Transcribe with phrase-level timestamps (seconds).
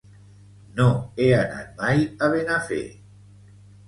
[0.77, 0.85] No
[1.17, 2.81] he anat mai a Benafer.